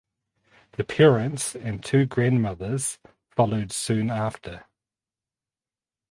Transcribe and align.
The 0.77 0.83
parents 0.83 1.55
and 1.55 1.85
two 1.85 2.07
grandmothers 2.07 2.97
followed 3.29 3.71
soon 3.71 4.09
after. 4.09 4.65